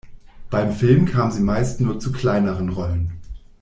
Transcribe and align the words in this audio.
Beim 0.49 0.71
Film 0.73 1.05
kam 1.05 1.29
sie 1.29 1.43
meist 1.43 1.79
nur 1.79 1.99
zu 1.99 2.11
kleineren 2.11 2.69
Rollen. 2.69 3.19